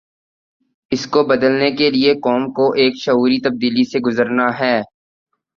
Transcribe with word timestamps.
اس 0.91 1.05
کو 1.07 1.23
بدلنے 1.23 1.69
کے 1.71 1.89
لیے 1.91 2.13
قوم 2.19 2.43
کو 2.53 2.71
ایک 2.73 2.93
شعوری 3.03 3.39
تبدیلی 3.39 3.83
سے 3.91 3.99
گزرنا 3.99 4.47
ہے۔ 4.59 4.75